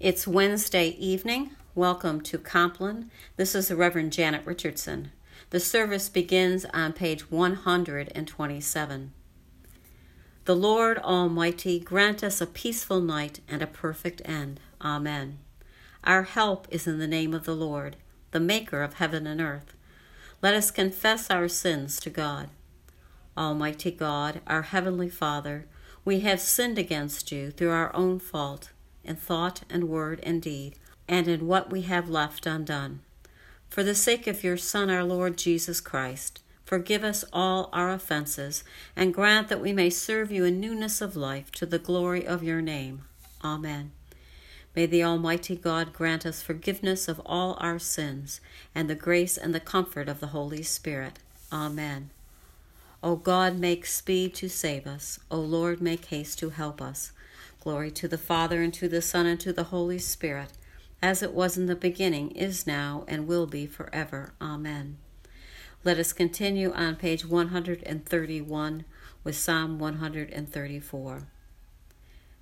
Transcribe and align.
It's 0.00 0.26
Wednesday 0.26 0.96
evening. 0.98 1.50
Welcome 1.74 2.22
to 2.22 2.38
Compline. 2.38 3.10
This 3.36 3.54
is 3.54 3.68
the 3.68 3.76
Reverend 3.76 4.14
Janet 4.14 4.46
Richardson. 4.46 5.12
The 5.50 5.60
service 5.60 6.08
begins 6.08 6.64
on 6.72 6.94
page 6.94 7.30
127. 7.30 9.12
The 10.46 10.56
Lord 10.56 10.98
Almighty 11.00 11.78
grant 11.78 12.24
us 12.24 12.40
a 12.40 12.46
peaceful 12.46 13.02
night 13.02 13.40
and 13.46 13.60
a 13.60 13.66
perfect 13.66 14.22
end. 14.24 14.58
Amen. 14.80 15.38
Our 16.02 16.22
help 16.22 16.66
is 16.70 16.86
in 16.86 16.98
the 16.98 17.06
name 17.06 17.34
of 17.34 17.44
the 17.44 17.54
Lord, 17.54 17.96
the 18.30 18.40
Maker 18.40 18.82
of 18.82 18.94
heaven 18.94 19.26
and 19.26 19.38
earth. 19.38 19.74
Let 20.40 20.54
us 20.54 20.70
confess 20.70 21.28
our 21.28 21.46
sins 21.46 22.00
to 22.00 22.08
God. 22.08 22.48
Almighty 23.36 23.90
God, 23.90 24.40
our 24.46 24.62
Heavenly 24.62 25.10
Father, 25.10 25.66
we 26.06 26.20
have 26.20 26.40
sinned 26.40 26.78
against 26.78 27.30
you 27.30 27.50
through 27.50 27.72
our 27.72 27.94
own 27.94 28.18
fault 28.18 28.70
in 29.04 29.16
thought 29.16 29.62
and 29.70 29.88
word 29.88 30.20
and 30.22 30.42
deed, 30.42 30.74
and 31.08 31.26
in 31.28 31.46
what 31.46 31.70
we 31.70 31.82
have 31.82 32.08
left 32.08 32.46
undone. 32.46 33.00
For 33.68 33.82
the 33.82 33.94
sake 33.94 34.26
of 34.26 34.42
your 34.42 34.56
Son, 34.56 34.90
our 34.90 35.04
Lord 35.04 35.36
Jesus 35.36 35.80
Christ, 35.80 36.40
forgive 36.64 37.04
us 37.04 37.24
all 37.32 37.68
our 37.72 37.90
offenses, 37.90 38.64
and 38.94 39.14
grant 39.14 39.48
that 39.48 39.60
we 39.60 39.72
may 39.72 39.90
serve 39.90 40.30
you 40.30 40.44
in 40.44 40.60
newness 40.60 41.00
of 41.00 41.16
life 41.16 41.50
to 41.52 41.66
the 41.66 41.78
glory 41.78 42.26
of 42.26 42.42
your 42.42 42.60
name. 42.60 43.02
Amen. 43.44 43.92
May 44.76 44.86
the 44.86 45.02
Almighty 45.02 45.56
God 45.56 45.92
grant 45.92 46.24
us 46.24 46.42
forgiveness 46.42 47.08
of 47.08 47.20
all 47.26 47.56
our 47.60 47.78
sins, 47.78 48.40
and 48.74 48.88
the 48.88 48.94
grace 48.94 49.36
and 49.36 49.54
the 49.54 49.60
comfort 49.60 50.08
of 50.08 50.20
the 50.20 50.28
Holy 50.28 50.62
Spirit. 50.62 51.18
Amen. 51.52 52.10
O 53.02 53.16
God, 53.16 53.58
make 53.58 53.86
speed 53.86 54.34
to 54.34 54.48
save 54.48 54.86
us. 54.86 55.18
O 55.30 55.40
Lord, 55.40 55.80
make 55.80 56.04
haste 56.06 56.38
to 56.40 56.50
help 56.50 56.80
us. 56.82 57.12
Glory 57.60 57.90
to 57.90 58.08
the 58.08 58.18
Father, 58.18 58.62
and 58.62 58.72
to 58.74 58.88
the 58.88 59.02
Son, 59.02 59.26
and 59.26 59.38
to 59.40 59.52
the 59.52 59.64
Holy 59.64 59.98
Spirit, 59.98 60.52
as 61.02 61.22
it 61.22 61.34
was 61.34 61.58
in 61.58 61.66
the 61.66 61.76
beginning, 61.76 62.30
is 62.30 62.66
now, 62.66 63.04
and 63.06 63.26
will 63.26 63.46
be 63.46 63.66
forever. 63.66 64.32
Amen. 64.40 64.96
Let 65.84 65.98
us 65.98 66.14
continue 66.14 66.72
on 66.72 66.96
page 66.96 67.24
131 67.24 68.84
with 69.22 69.36
Psalm 69.36 69.78
134. 69.78 71.22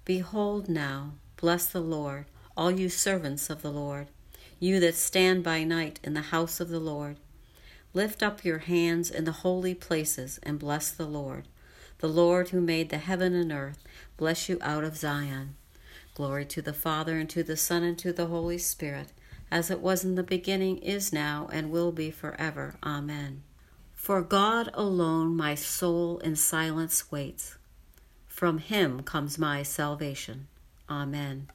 Behold 0.05 0.69
now, 0.69 1.15
bless 1.37 1.67
the 1.67 1.81
Lord, 1.81 2.27
all 2.57 2.71
you 2.71 2.89
servants 2.89 3.51
of 3.51 3.63
the 3.63 3.73
Lord, 3.73 4.09
you 4.61 4.81
that 4.81 4.95
stand 4.95 5.43
by 5.43 5.65
night 5.65 6.01
in 6.03 6.15
the 6.15 6.23
house 6.23 6.61
of 6.61 6.69
the 6.69 6.81
Lord. 6.81 7.19
Lift 7.93 8.23
up 8.23 8.45
your 8.45 8.59
hands 8.59 9.11
in 9.11 9.25
the 9.25 9.33
holy 9.33 9.75
places 9.75 10.39
and 10.43 10.59
bless 10.59 10.91
the 10.91 11.07
Lord. 11.07 11.49
The 11.99 12.09
Lord 12.09 12.51
who 12.51 12.61
made 12.61 12.91
the 12.91 12.99
heaven 12.99 13.35
and 13.35 13.51
earth 13.51 13.83
bless 14.17 14.49
you 14.49 14.59
out 14.61 14.85
of 14.85 14.97
Zion. 14.97 15.57
Glory 16.15 16.45
to 16.47 16.63
the 16.63 16.73
Father, 16.73 17.19
and 17.19 17.29
to 17.31 17.43
the 17.43 17.57
Son, 17.57 17.83
and 17.83 17.99
to 17.99 18.13
the 18.13 18.27
Holy 18.27 18.59
Spirit, 18.59 19.09
as 19.51 19.71
it 19.71 19.81
was 19.81 20.05
in 20.05 20.15
the 20.15 20.23
beginning, 20.23 20.79
is 20.79 21.13
now, 21.13 21.49
and 21.53 21.71
will 21.71 21.93
be 21.93 22.11
forever. 22.11 22.77
Amen. 22.83 23.43
For 23.95 24.23
God 24.23 24.71
alone 24.75 25.37
my 25.37 25.55
soul 25.55 26.19
in 26.19 26.37
silence 26.37 27.11
waits. 27.11 27.57
From 28.27 28.59
him 28.59 29.03
comes 29.03 29.39
my 29.39 29.63
salvation. 29.63 30.47
Amen. 30.89 31.49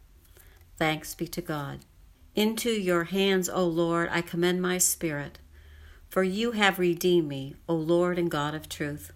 Thanks 0.78 1.16
be 1.16 1.28
to 1.28 1.42
God. 1.42 1.80
Into 2.36 2.70
your 2.70 3.06
hands, 3.06 3.48
O 3.48 3.66
Lord, 3.66 4.10
I 4.12 4.22
commend 4.22 4.62
my 4.62 4.78
spirit. 4.78 5.40
For 6.10 6.24
you 6.24 6.52
have 6.52 6.80
redeemed 6.80 7.28
me, 7.28 7.56
O 7.70 7.76
Lord 7.76 8.20
and 8.20 8.30
God 8.30 8.54
of 8.54 8.68
truth. 8.68 9.14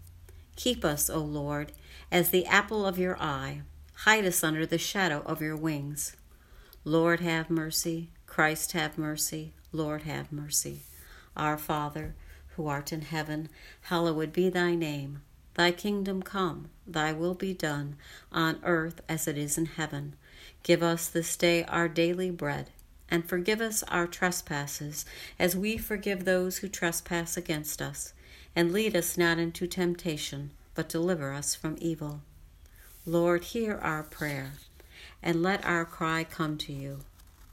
Keep 0.58 0.84
us, 0.84 1.08
O 1.08 1.20
Lord, 1.20 1.72
as 2.12 2.32
the 2.32 2.48
apple 2.48 2.84
of 2.84 2.98
your 2.98 3.16
eye. 3.22 3.62
Hide 3.94 4.26
us 4.26 4.44
under 4.44 4.66
the 4.66 4.80
shadow 4.80 5.22
of 5.24 5.40
your 5.40 5.56
wings. 5.56 6.18
Lord, 6.84 7.20
have 7.20 7.52
mercy. 7.52 8.10
Christ, 8.26 8.72
have 8.72 8.98
mercy. 8.98 9.54
Lord, 9.72 10.02
have 10.02 10.32
mercy. 10.32 10.82
Our 11.36 11.60
Father, 11.60 12.16
who 12.56 12.68
art 12.68 12.92
in 12.92 13.04
heaven, 13.04 13.50
hallowed 13.82 14.34
be 14.34 14.50
thy 14.50 14.73
name. 14.73 15.22
Thy 15.54 15.72
kingdom 15.72 16.23
come, 16.23 16.70
thy 16.88 17.14
will 17.14 17.36
be 17.36 17.54
done, 17.54 17.96
on 18.32 18.60
earth 18.64 19.02
as 19.08 19.28
it 19.28 19.38
is 19.38 19.60
in 19.60 19.67
heaven. 19.67 20.16
Give 20.64 20.82
us 20.82 21.08
this 21.08 21.36
day 21.36 21.66
our 21.66 21.88
daily 21.88 22.32
bread, 22.32 22.72
and 23.12 23.30
forgive 23.30 23.62
us 23.62 23.84
our 23.84 24.08
trespasses, 24.08 25.06
as 25.38 25.56
we 25.56 25.78
forgive 25.78 26.26
those 26.26 26.58
who 26.58 26.67
trespass 26.67 27.38
against 27.38 27.80
us 27.80 28.14
and 28.58 28.73
lead 28.73 28.95
us 28.95 29.20
not 29.20 29.38
into 29.38 29.68
temptation, 29.68 30.50
but 30.73 30.90
deliver 30.90 31.32
us 31.32 31.54
from 31.54 31.78
evil. 31.80 32.22
Lord, 33.06 33.44
hear 33.44 33.78
our 33.84 34.02
prayer, 34.02 34.54
and 35.22 35.44
let 35.44 35.64
our 35.64 35.86
cry 35.86 36.23
come 36.23 36.58
to 36.58 36.73
you. 36.73 37.02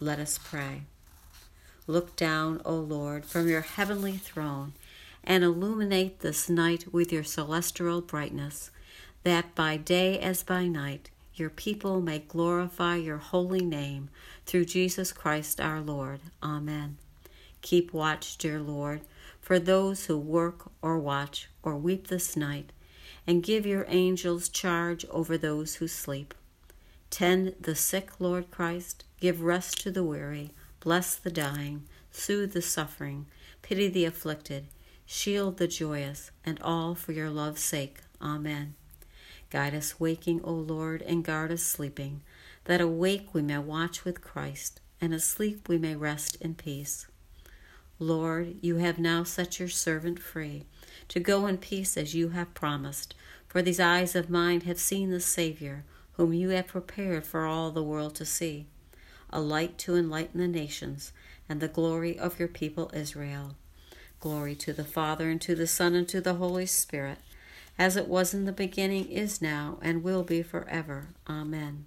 Let 0.00 0.18
us 0.18 0.38
pray. 0.42 0.84
Look 1.86 2.16
down, 2.16 2.62
O 2.64 2.76
Lord, 2.76 3.26
from 3.26 3.48
your 3.48 3.60
heavenly 3.60 4.16
throne, 4.16 4.72
and 5.22 5.44
illuminate 5.44 6.20
this 6.20 6.48
night 6.48 6.90
with 6.90 7.12
your 7.12 7.22
celestial 7.22 8.00
brightness, 8.00 8.70
that 9.24 9.54
by 9.54 9.76
day 9.76 10.18
as 10.18 10.42
by 10.42 10.68
night 10.68 11.10
your 11.34 11.50
people 11.50 12.00
may 12.00 12.20
glorify 12.20 12.96
your 12.96 13.18
holy 13.18 13.66
name 13.66 14.08
through 14.46 14.64
Jesus 14.64 15.12
Christ 15.12 15.60
our 15.60 15.82
Lord. 15.82 16.20
Amen. 16.42 16.96
Keep 17.60 17.92
watch, 17.92 18.38
dear 18.38 18.58
Lord 18.58 19.02
for 19.40 19.58
those 19.58 20.06
who 20.06 20.18
work 20.18 20.70
or 20.82 20.98
watch 20.98 21.48
or 21.62 21.76
weep 21.76 22.08
this 22.08 22.36
night, 22.36 22.72
and 23.26 23.42
give 23.42 23.66
your 23.66 23.86
angels 23.88 24.48
charge 24.48 25.04
over 25.10 25.36
those 25.38 25.76
who 25.76 25.88
sleep. 25.88 26.34
Tend 27.10 27.54
the 27.60 27.74
sick, 27.74 28.18
Lord 28.18 28.50
Christ, 28.50 29.04
give 29.20 29.40
rest 29.40 29.80
to 29.82 29.90
the 29.90 30.02
weary, 30.04 30.50
bless 30.80 31.14
the 31.14 31.30
dying, 31.30 31.84
soothe 32.10 32.52
the 32.52 32.62
suffering, 32.62 33.26
pity 33.62 33.88
the 33.88 34.04
afflicted, 34.04 34.66
shield 35.06 35.58
the 35.58 35.68
joyous, 35.68 36.30
and 36.44 36.60
all 36.60 36.94
for 36.94 37.12
your 37.12 37.30
love's 37.30 37.62
sake. 37.62 38.00
Amen. 38.20 38.74
Guide 39.50 39.74
us 39.74 40.00
waking, 40.00 40.40
O 40.42 40.52
Lord, 40.52 41.02
and 41.02 41.24
guard 41.24 41.52
us 41.52 41.62
sleeping, 41.62 42.22
that 42.64 42.80
awake 42.80 43.32
we 43.32 43.42
may 43.42 43.58
watch 43.58 44.04
with 44.04 44.20
Christ, 44.20 44.80
and 45.00 45.14
asleep 45.14 45.68
we 45.68 45.78
may 45.78 45.94
rest 45.94 46.36
in 46.40 46.54
peace. 46.54 47.06
Lord, 48.00 48.56
you 48.60 48.76
have 48.76 48.98
now 48.98 49.22
set 49.22 49.60
your 49.60 49.68
servant 49.68 50.18
free 50.18 50.64
to 51.08 51.20
go 51.20 51.46
in 51.46 51.58
peace 51.58 51.96
as 51.96 52.14
you 52.14 52.30
have 52.30 52.52
promised. 52.52 53.14
For 53.46 53.62
these 53.62 53.78
eyes 53.78 54.16
of 54.16 54.28
mine 54.28 54.62
have 54.62 54.80
seen 54.80 55.10
the 55.10 55.20
Savior, 55.20 55.84
whom 56.14 56.32
you 56.32 56.48
have 56.48 56.66
prepared 56.66 57.24
for 57.24 57.46
all 57.46 57.70
the 57.70 57.84
world 57.84 58.16
to 58.16 58.24
see, 58.24 58.66
a 59.30 59.40
light 59.40 59.78
to 59.78 59.94
enlighten 59.94 60.40
the 60.40 60.48
nations, 60.48 61.12
and 61.48 61.60
the 61.60 61.68
glory 61.68 62.18
of 62.18 62.38
your 62.40 62.48
people 62.48 62.90
Israel. 62.92 63.54
Glory 64.18 64.56
to 64.56 64.72
the 64.72 64.84
Father, 64.84 65.30
and 65.30 65.40
to 65.42 65.54
the 65.54 65.66
Son, 65.68 65.94
and 65.94 66.08
to 66.08 66.20
the 66.20 66.34
Holy 66.34 66.66
Spirit, 66.66 67.18
as 67.78 67.96
it 67.96 68.08
was 68.08 68.34
in 68.34 68.44
the 68.44 68.52
beginning, 68.52 69.08
is 69.08 69.40
now, 69.40 69.78
and 69.82 70.02
will 70.02 70.24
be 70.24 70.42
forever. 70.42 71.08
Amen. 71.28 71.86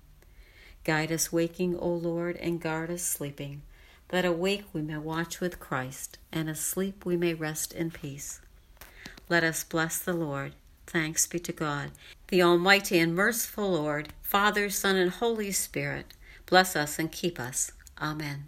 Guide 0.85 1.11
us 1.11 1.33
waking, 1.33 1.77
O 1.77 1.89
Lord, 1.89 2.37
and 2.37 2.61
guard 2.61 2.89
us 2.91 3.01
sleeping 3.01 3.61
that 4.09 4.25
awake 4.25 4.65
we 4.73 4.81
may 4.81 4.97
watch 4.97 5.39
with 5.39 5.59
Christ, 5.59 6.17
and 6.31 6.49
asleep 6.49 7.05
we 7.05 7.17
may 7.17 7.33
rest 7.33 7.73
in 7.73 7.91
peace. 7.91 8.39
Let 9.29 9.43
us 9.43 9.63
bless 9.63 9.99
the 9.99 10.13
Lord. 10.13 10.53
Thanks 10.85 11.27
be 11.27 11.39
to 11.39 11.51
God, 11.51 11.91
the 12.29 12.41
Almighty 12.41 12.97
and 12.99 13.13
merciful 13.13 13.71
Lord, 13.71 14.13
Father, 14.21 14.69
Son, 14.69 14.95
and 14.95 15.11
Holy 15.11 15.51
Spirit. 15.51 16.13
Bless 16.45 16.75
us 16.75 16.97
and 16.97 17.11
keep 17.11 17.39
us. 17.39 17.71
Amen. 18.01 18.45